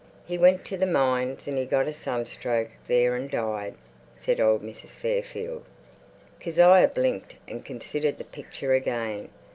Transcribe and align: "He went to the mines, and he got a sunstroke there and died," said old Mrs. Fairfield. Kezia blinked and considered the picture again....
"He 0.25 0.35
went 0.35 0.65
to 0.65 0.77
the 0.77 0.87
mines, 0.87 1.47
and 1.47 1.59
he 1.59 1.65
got 1.67 1.87
a 1.87 1.93
sunstroke 1.93 2.71
there 2.87 3.15
and 3.15 3.29
died," 3.29 3.75
said 4.17 4.39
old 4.39 4.63
Mrs. 4.63 4.97
Fairfield. 4.97 5.63
Kezia 6.39 6.89
blinked 6.91 7.35
and 7.47 7.63
considered 7.63 8.17
the 8.17 8.23
picture 8.23 8.73
again.... 8.73 9.29